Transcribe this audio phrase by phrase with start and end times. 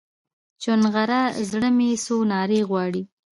[0.61, 3.03] چونغره زړه مې څو نارې غواړي